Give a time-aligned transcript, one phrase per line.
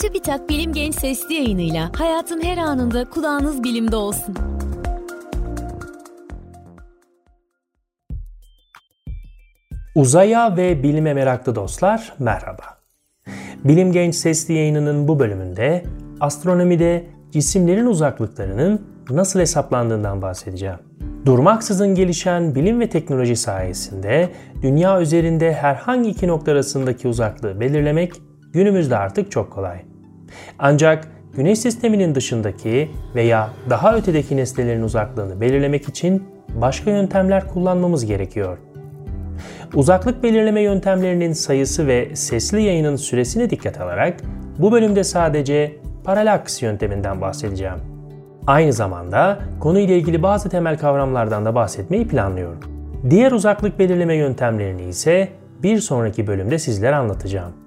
[0.00, 4.34] TÜBİTAK Bilim Genç Sesli yayınıyla hayatın her anında kulağınız bilimde olsun.
[9.94, 12.62] Uzaya ve bilime meraklı dostlar merhaba.
[13.64, 15.84] Bilim Genç Sesli yayınının bu bölümünde
[16.20, 20.78] astronomide cisimlerin uzaklıklarının nasıl hesaplandığından bahsedeceğim.
[21.26, 24.30] Durmaksızın gelişen bilim ve teknoloji sayesinde
[24.62, 28.12] dünya üzerinde herhangi iki nokta arasındaki uzaklığı belirlemek
[28.52, 29.78] günümüzde artık çok kolay.
[30.58, 38.58] Ancak Güneş sisteminin dışındaki veya daha ötedeki nesnelerin uzaklığını belirlemek için başka yöntemler kullanmamız gerekiyor.
[39.74, 44.16] Uzaklık belirleme yöntemlerinin sayısı ve sesli yayının süresine dikkat alarak
[44.58, 47.78] bu bölümde sadece paralaks yönteminden bahsedeceğim.
[48.46, 52.60] Aynı zamanda konuyla ilgili bazı temel kavramlardan da bahsetmeyi planlıyorum.
[53.10, 55.28] Diğer uzaklık belirleme yöntemlerini ise
[55.62, 57.65] bir sonraki bölümde sizlere anlatacağım.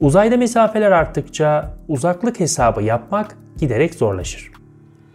[0.00, 4.50] Uzayda mesafeler arttıkça uzaklık hesabı yapmak giderek zorlaşır.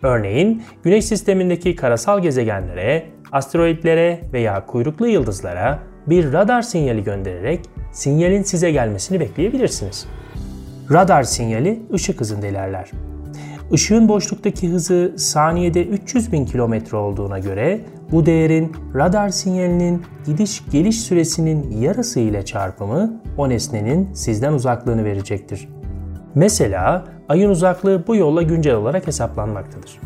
[0.02, 7.60] Örneğin Güneş sistemindeki karasal gezegenlere, asteroidlere veya kuyruklu yıldızlara bir radar sinyali göndererek
[7.92, 10.08] sinyalin size gelmesini bekleyebilirsiniz.
[10.92, 12.92] Radar sinyali ışık hızında ilerler.
[13.72, 21.02] Işığın boşluktaki hızı saniyede 300 bin kilometre olduğuna göre bu değerin radar sinyalinin gidiş geliş
[21.02, 25.70] süresinin yarısı ile çarpımı o nesnenin sizden uzaklığını verecektir.
[26.36, 30.00] Mesela ayın uzaklığı bu yolla güncel olarak hesaplanmaktadır.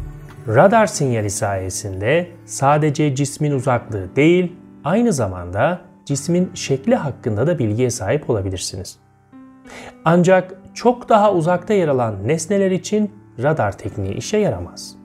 [0.48, 8.30] Radar sinyali sayesinde sadece cismin uzaklığı değil, aynı zamanda cismin şekli hakkında da bilgiye sahip
[8.30, 8.98] olabilirsiniz.
[10.06, 13.12] Ancak çok daha uzakta yer alan nesneler için
[13.44, 14.96] radar tekniği işe yaramaz.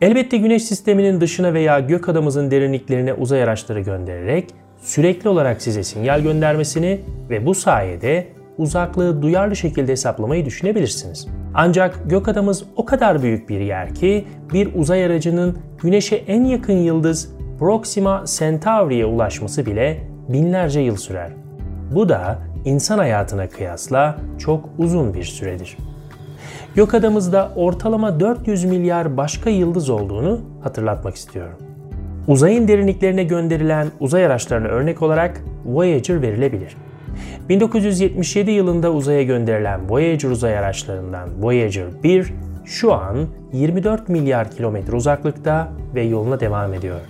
[0.00, 6.20] Elbette Güneş sisteminin dışına veya gök adamımızın derinliklerine uzay araçları göndererek sürekli olarak size sinyal
[6.20, 8.26] göndermesini ve bu sayede
[8.58, 11.28] uzaklığı duyarlı şekilde hesaplamayı düşünebilirsiniz.
[11.54, 16.72] Ancak gök adamımız o kadar büyük bir yer ki bir uzay aracının Güneş'e en yakın
[16.72, 19.98] yıldız Proxima Centauri'ye ulaşması bile
[20.28, 21.30] binlerce yıl sürer.
[21.94, 25.76] Bu da insan hayatına kıyasla çok uzun bir süredir.
[26.78, 31.58] Gökadamızda ortalama 400 milyar başka yıldız olduğunu hatırlatmak istiyorum.
[32.26, 36.76] Uzayın derinliklerine gönderilen uzay araçlarına örnek olarak Voyager verilebilir.
[37.48, 42.32] 1977 yılında uzaya gönderilen Voyager uzay araçlarından Voyager 1
[42.64, 43.16] şu an
[43.52, 47.00] 24 milyar kilometre uzaklıkta ve yoluna devam ediyor.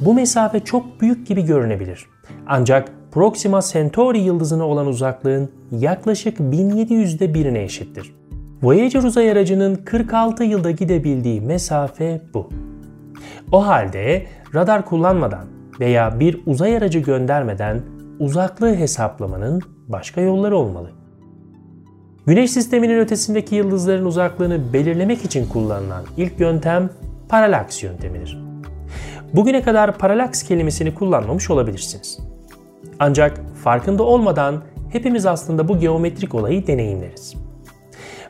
[0.00, 2.06] Bu mesafe çok büyük gibi görünebilir.
[2.46, 8.17] Ancak Proxima Centauri yıldızına olan uzaklığın yaklaşık 1700'de birine eşittir.
[8.62, 12.48] Voyager uzay aracının 46 yılda gidebildiği mesafe bu.
[13.52, 15.44] O halde radar kullanmadan
[15.80, 17.82] veya bir uzay aracı göndermeden
[18.18, 20.90] uzaklığı hesaplamanın başka yolları olmalı.
[22.26, 26.90] Güneş sisteminin ötesindeki yıldızların uzaklığını belirlemek için kullanılan ilk yöntem
[27.28, 28.38] paralaks yöntemidir.
[29.32, 32.18] Bugüne kadar paralaks kelimesini kullanmamış olabilirsiniz.
[32.98, 37.47] Ancak farkında olmadan hepimiz aslında bu geometrik olayı deneyimleriz.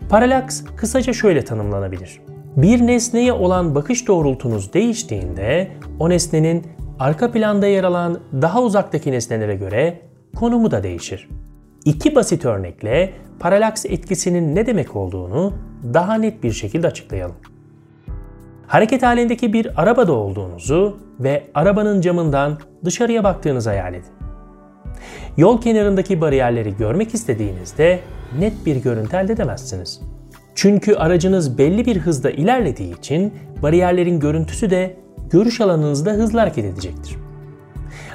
[0.08, 2.20] Paralaks kısaca şöyle tanımlanabilir.
[2.56, 5.68] Bir nesneye olan bakış doğrultunuz değiştiğinde
[5.98, 6.66] o nesnenin
[6.98, 10.00] arka planda yer alan daha uzaktaki nesnelere göre
[10.36, 11.28] konumu da değişir.
[11.84, 15.52] İki basit örnekle paralaks etkisinin ne demek olduğunu
[15.94, 17.36] daha net bir şekilde açıklayalım.
[18.66, 24.12] Hareket halindeki bir arabada olduğunuzu ve arabanın camından dışarıya baktığınızı hayal edin.
[25.36, 28.00] Yol kenarındaki bariyerleri görmek istediğinizde
[28.38, 30.00] net bir görüntü elde edemezsiniz.
[30.54, 34.96] Çünkü aracınız belli bir hızda ilerlediği için bariyerlerin görüntüsü de
[35.30, 37.16] görüş alanınızda hızlı hareket edecektir.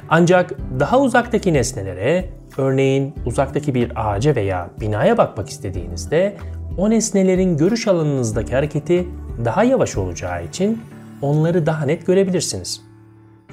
[0.08, 6.36] Ancak daha uzaktaki nesnelere, örneğin uzaktaki bir ağaca veya binaya bakmak istediğinizde
[6.78, 9.08] o nesnelerin görüş alanınızdaki hareketi
[9.44, 10.82] daha yavaş olacağı için
[11.22, 12.93] onları daha net görebilirsiniz.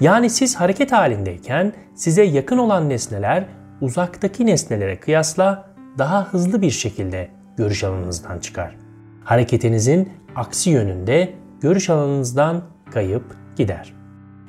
[0.01, 3.45] Yani siz hareket halindeyken size yakın olan nesneler
[3.81, 5.65] uzaktaki nesnelere kıyasla
[5.97, 8.75] daha hızlı bir şekilde görüş alanınızdan çıkar.
[9.23, 12.61] Hareketinizin aksi yönünde görüş alanınızdan
[12.91, 13.23] kayıp
[13.55, 13.93] gider.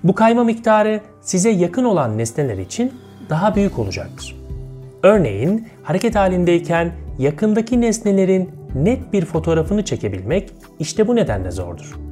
[0.05, 2.93] Bu kayma miktarı size yakın olan nesneler için
[3.31, 4.37] daha büyük olacaktır.
[5.03, 12.12] Örneğin hareket halindeyken yakındaki nesnelerin net bir fotoğrafını çekebilmek işte bu nedenle zordur.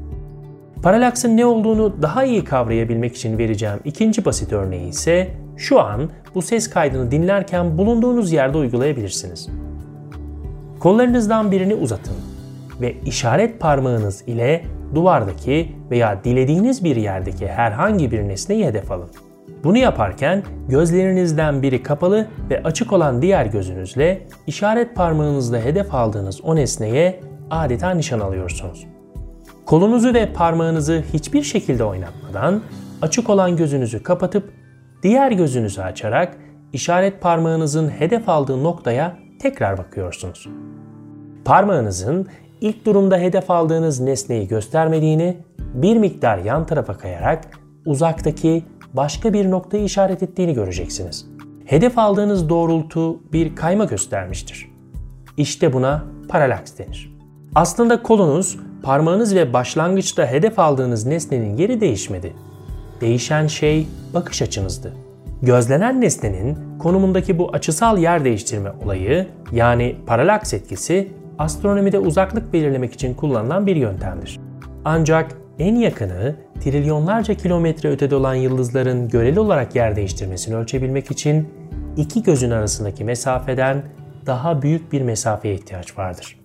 [0.83, 6.43] Paralaksın ne olduğunu daha iyi kavrayabilmek için vereceğim ikinci basit örneği ise şu an bu
[6.43, 9.49] ses kaydını dinlerken bulunduğunuz yerde uygulayabilirsiniz.
[10.79, 12.15] Kollarınızdan birini uzatın
[12.81, 19.09] ve işaret parmağınız ile duvardaki veya dilediğiniz bir yerdeki herhangi bir nesneyi hedef alın.
[19.65, 26.57] Bunu yaparken gözlerinizden biri kapalı ve açık olan diğer gözünüzle işaret parmağınızla hedef aldığınız o
[26.57, 28.87] nesneye adeta nişan alıyorsunuz.
[29.71, 32.61] Kolunuzu ve parmağınızı hiçbir şekilde oynatmadan
[33.03, 34.53] açık olan gözünüzü kapatıp
[35.03, 36.37] diğer gözünüzü açarak
[36.73, 40.49] işaret parmağınızın hedef aldığı noktaya tekrar bakıyorsunuz.
[41.45, 42.27] Parmağınızın
[42.61, 48.65] ilk durumda hedef aldığınız nesneyi göstermediğini bir miktar yan tarafa kayarak uzaktaki
[48.95, 51.27] başka bir noktayı işaret ettiğini göreceksiniz.
[51.65, 54.71] Hedef aldığınız doğrultu bir kayma göstermiştir.
[55.37, 57.17] İşte buna paralaks denir.
[57.55, 62.33] Aslında kolunuz, parmağınız ve başlangıçta hedef aldığınız nesnenin yeri değişmedi.
[63.01, 64.93] Değişen şey bakış açınızdı.
[65.43, 73.15] Gözlenen nesnenin konumundaki bu açısal yer değiştirme olayı yani paralaks etkisi astronomide uzaklık belirlemek için
[73.15, 74.41] kullanılan bir yöntemdir.
[74.85, 81.49] Ancak en yakını trilyonlarca kilometre ötede olan yıldızların göreli olarak yer değiştirmesini ölçebilmek için
[81.97, 83.83] iki gözün arasındaki mesafeden
[84.27, 86.39] daha büyük bir mesafeye ihtiyaç vardır.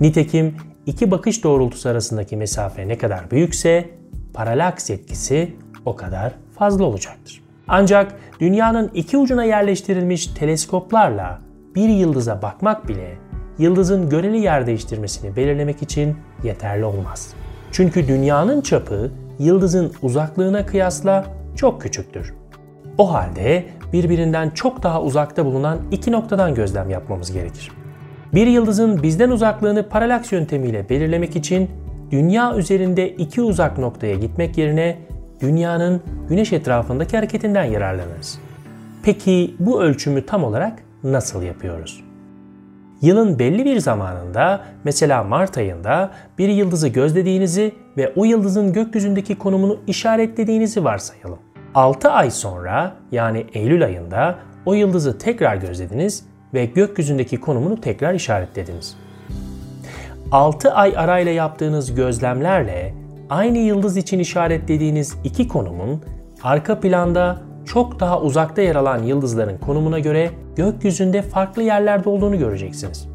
[0.00, 0.56] Nitekim
[0.86, 3.90] iki bakış doğrultusu arasındaki mesafe ne kadar büyükse
[4.34, 7.42] paralaks etkisi o kadar fazla olacaktır.
[7.68, 11.40] Ancak dünyanın iki ucuna yerleştirilmiş teleskoplarla
[11.74, 13.18] bir yıldıza bakmak bile
[13.58, 17.34] yıldızın göreli yer değiştirmesini belirlemek için yeterli olmaz.
[17.72, 21.24] Çünkü dünyanın çapı yıldızın uzaklığına kıyasla
[21.56, 22.34] çok küçüktür.
[22.98, 27.72] O halde birbirinden çok daha uzakta bulunan iki noktadan gözlem yapmamız gerekir.
[28.34, 31.70] Bir yıldızın bizden uzaklığını paralaks yöntemiyle belirlemek için
[32.10, 34.98] dünya üzerinde iki uzak noktaya gitmek yerine
[35.40, 38.38] dünyanın güneş etrafındaki hareketinden yararlanırız.
[39.02, 42.04] Peki bu ölçümü tam olarak nasıl yapıyoruz?
[43.02, 49.78] Yılın belli bir zamanında mesela Mart ayında bir yıldızı gözlediğinizi ve o yıldızın gökyüzündeki konumunu
[49.86, 51.38] işaretlediğinizi varsayalım.
[51.74, 54.34] 6 ay sonra yani Eylül ayında
[54.66, 58.96] o yıldızı tekrar gözlediniz ve gökyüzündeki konumunu tekrar işaretlediniz.
[60.32, 62.94] 6 ay arayla yaptığınız gözlemlerle
[63.30, 66.02] aynı yıldız için işaretlediğiniz iki konumun
[66.42, 73.08] arka planda çok daha uzakta yer alan yıldızların konumuna göre gökyüzünde farklı yerlerde olduğunu göreceksiniz.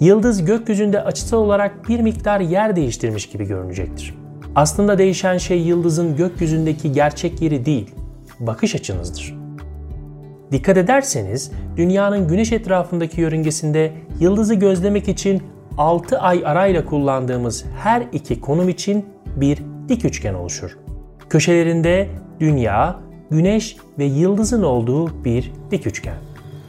[0.00, 4.14] Yıldız gökyüzünde açısal olarak bir miktar yer değiştirmiş gibi görünecektir.
[4.56, 7.94] Aslında değişen şey yıldızın gökyüzündeki gerçek yeri değil,
[8.40, 9.37] bakış açınızdır.
[10.52, 15.42] Dikkat ederseniz dünyanın güneş etrafındaki yörüngesinde yıldızı gözlemek için
[15.78, 19.06] 6 ay arayla kullandığımız her iki konum için
[19.36, 19.58] bir
[19.88, 20.78] dik üçgen oluşur.
[21.28, 22.08] Köşelerinde
[22.40, 23.00] dünya,
[23.30, 26.16] güneş ve yıldızın olduğu bir dik üçgen.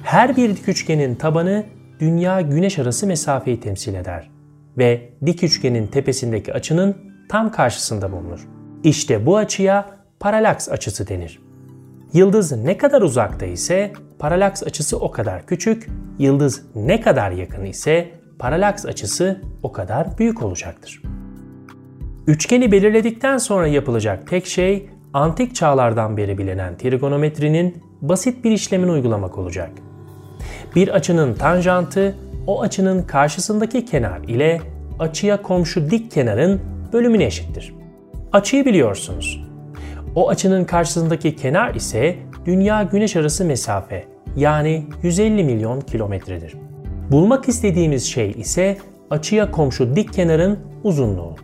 [0.04, 1.64] Her bir dik üçgenin tabanı
[2.00, 4.30] dünya güneş arası mesafeyi temsil eder
[4.78, 6.98] ve dik üçgenin tepesindeki açının
[7.30, 8.48] tam karşısında bulunur.
[8.84, 9.90] İşte bu açıya
[10.20, 11.49] paralaks açısı denir.
[12.14, 15.88] Yıldız ne kadar uzakta ise paralaks açısı o kadar küçük,
[16.20, 21.02] yıldız ne kadar yakın ise paralaks açısı o kadar büyük olacaktır.
[22.28, 29.38] Üçgeni belirledikten sonra yapılacak tek şey antik çağlardan beri bilinen trigonometrinin basit bir işlemini uygulamak
[29.38, 29.72] olacak.
[30.76, 32.16] Bir açının tanjantı
[32.48, 34.62] o açının karşısındaki kenar ile
[35.00, 36.62] açıya komşu dik kenarın
[36.94, 37.74] bölümüne eşittir.
[38.32, 39.49] Açıyı biliyorsunuz.
[40.16, 42.16] O açının karşısındaki kenar ise
[42.46, 46.56] dünya güneş arası mesafe yani 150 milyon kilometredir.
[47.12, 48.78] Bulmak istediğimiz şey ise
[49.10, 51.36] açıya komşu dik kenarın uzunluğu.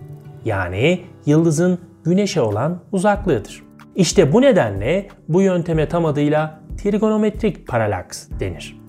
[0.46, 3.64] Yani yıldızın güneşe olan uzaklığıdır.
[3.96, 8.80] İşte bu nedenle bu yönteme tam adıyla trigonometrik paralaks denir.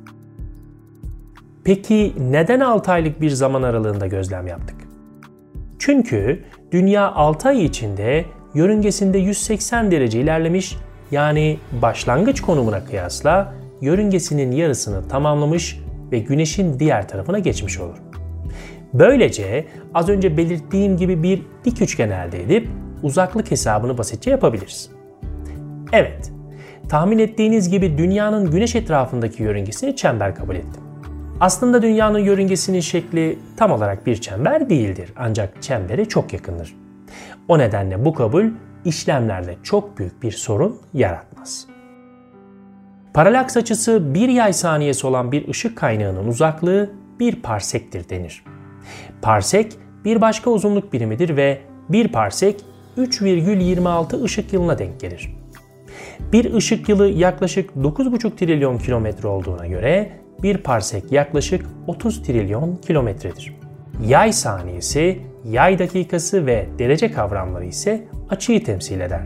[1.65, 4.77] Peki neden 6 aylık bir zaman aralığında gözlem yaptık?
[5.79, 8.25] Çünkü dünya 6 ay içinde
[8.57, 10.77] yörüngesinde 180 derece ilerlemiş
[11.11, 15.81] yani başlangıç konumuna kıyasla yörüngesinin yarısını tamamlamış
[16.13, 17.97] ve güneşin diğer tarafına geçmiş olur.
[18.95, 22.69] Böylece az önce belirttiğim gibi bir dik üçgen elde edip
[23.03, 24.91] uzaklık hesabını basitçe yapabiliriz.
[25.93, 26.33] Evet,
[26.89, 30.83] tahmin ettiğiniz gibi dünyanın güneş etrafındaki yörüngesini çember kabul ettim.
[31.41, 36.86] Aslında dünyanın yörüngesinin şekli tam olarak bir çember değildir ancak çembere çok yakındır.
[37.49, 38.45] O nedenle bu kabul
[38.85, 41.67] işlemlerde çok büyük bir sorun yaratmaz.
[43.15, 48.45] Paralaks açısı bir yay saniyesi olan bir ışık kaynağının uzaklığı bir parsektir denir.
[49.23, 49.73] Parsek
[50.05, 52.61] bir başka uzunluk birimidir ve bir parsek
[52.99, 55.37] 3,26 ışık yılına denk gelir.
[56.33, 63.66] Bir ışık yılı yaklaşık 9,5 trilyon kilometre olduğuna göre bir parsek yaklaşık 30 trilyon kilometredir.
[64.05, 69.21] Yay saniyesi, yay dakikası ve derece kavramları ise açıyı temsil eder.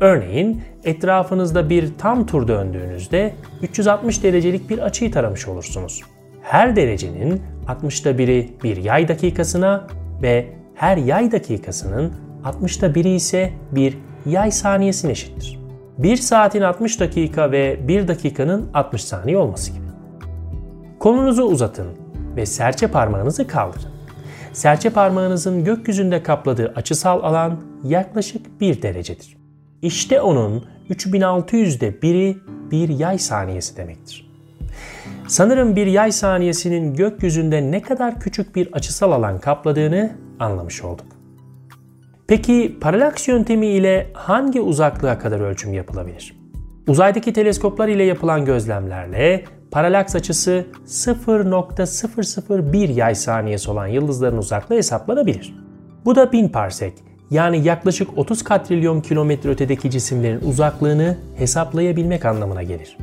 [0.00, 6.02] Örneğin etrafınızda bir tam tur döndüğünüzde 360 derecelik bir açıyı taramış olursunuz.
[6.42, 9.86] Her derecenin 60'ta biri bir yay dakikasına
[10.22, 12.12] ve her yay dakikasının
[12.44, 15.58] 60'ta biri ise bir yay saniyesine eşittir.
[15.98, 19.86] 1 saatin 60 dakika ve 1 dakikanın 60 saniye olması gibi.
[20.98, 21.86] Kolunuzu uzatın
[22.38, 23.90] ve serçe parmağınızı kaldırın.
[24.52, 29.36] Serçe parmağınızın gökyüzünde kapladığı açısal alan yaklaşık 1 derecedir.
[29.82, 32.36] İşte onun 3600'de biri
[32.70, 34.30] bir yay saniyesi demektir.
[35.28, 41.06] Sanırım bir yay saniyesinin gökyüzünde ne kadar küçük bir açısal alan kapladığını anlamış olduk.
[42.26, 46.38] Peki paralaks yöntemi ile hangi uzaklığa kadar ölçüm yapılabilir?
[46.88, 55.54] Uzaydaki teleskoplar ile yapılan gözlemlerle paralaks açısı 0.001 yay saniyesi olan yıldızların uzaklığı hesaplanabilir.
[56.04, 56.92] Bu da 1000 parsek
[57.30, 62.96] yani yaklaşık 30 katrilyon kilometre ötedeki cisimlerin uzaklığını hesaplayabilmek anlamına gelir.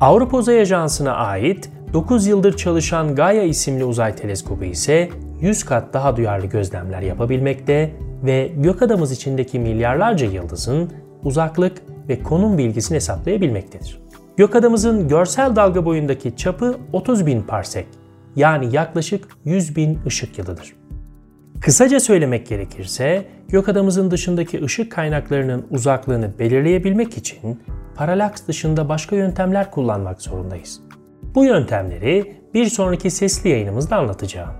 [0.00, 5.08] Avrupa Uzay Ajansı'na ait 9 yıldır çalışan Gaia isimli uzay teleskobu ise
[5.40, 10.92] 100 kat daha duyarlı gözlemler yapabilmekte ve gök adamız içindeki milyarlarca yıldızın
[11.24, 14.07] uzaklık ve konum bilgisini hesaplayabilmektedir.
[14.38, 17.86] Gök adamızın görsel dalga boyundaki çapı 30 bin parsek
[18.36, 20.74] yani yaklaşık 100 bin ışık yılıdır.
[21.60, 27.62] Kısaca söylemek gerekirse gök adamızın dışındaki ışık kaynaklarının uzaklığını belirleyebilmek için
[27.94, 30.80] paralaks dışında başka yöntemler kullanmak zorundayız.
[31.34, 34.54] Bu yöntemleri bir sonraki sesli yayınımızda anlatacağım.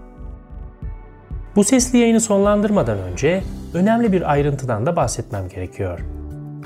[1.56, 3.42] Bu sesli yayını sonlandırmadan önce
[3.74, 6.00] önemli bir ayrıntıdan da bahsetmem gerekiyor.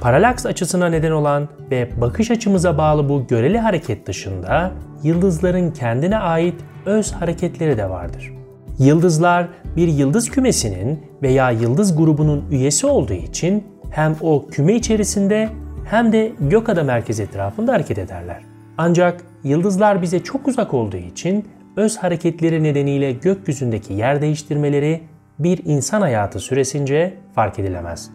[0.03, 6.55] Paralaks açısına neden olan ve bakış açımıza bağlı bu göreli hareket dışında yıldızların kendine ait
[6.87, 8.33] öz hareketleri de vardır.
[8.79, 15.49] Yıldızlar bir yıldız kümesinin veya yıldız grubunun üyesi olduğu için hem o küme içerisinde
[15.85, 18.43] hem de gökada merkez etrafında hareket ederler.
[18.79, 25.01] Ancak yıldızlar bize çok uzak olduğu için öz hareketleri nedeniyle gökyüzündeki yer değiştirmeleri
[25.39, 28.11] bir insan hayatı süresince fark edilemez.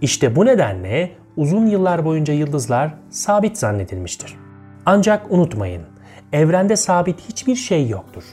[0.00, 4.34] İşte bu nedenle uzun yıllar boyunca yıldızlar sabit zannedilmiştir.
[4.86, 5.82] Ancak unutmayın,
[6.32, 8.24] evrende sabit hiçbir şey yoktur.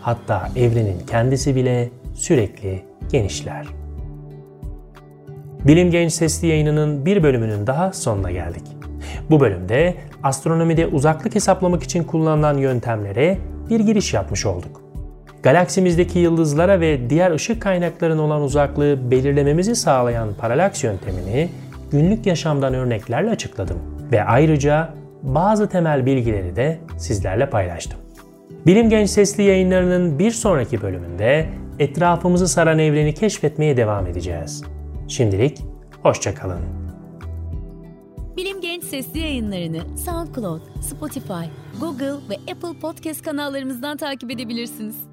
[0.00, 3.66] Hatta evrenin kendisi bile sürekli genişler.
[5.66, 8.62] Bilim Genç Sesli yayınının bir bölümünün daha sonuna geldik.
[9.30, 13.38] Bu bölümde astronomide uzaklık hesaplamak için kullanılan yöntemlere
[13.70, 14.82] bir giriş yapmış olduk.
[15.42, 21.48] Galaksimizdeki yıldızlara ve diğer ışık kaynaklarının olan uzaklığı belirlememizi sağlayan paralaks yöntemini
[21.92, 23.78] günlük yaşamdan örneklerle açıkladım
[24.12, 27.98] ve ayrıca bazı temel bilgileri de sizlerle paylaştım.
[28.66, 34.64] Bilim Genç Sesli yayınlarının bir sonraki bölümünde etrafımızı saran evreni keşfetmeye devam edeceğiz.
[35.08, 35.58] Şimdilik
[36.02, 36.60] hoşçakalın.
[38.36, 41.44] Bilim Genç Sesli yayınlarını SoundCloud, Spotify,
[41.80, 45.11] Google ve Apple Podcast kanallarımızdan takip edebilirsiniz.